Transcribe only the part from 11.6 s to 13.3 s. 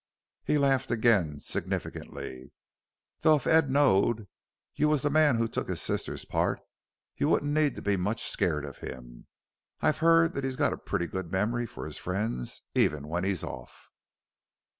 for his friends even when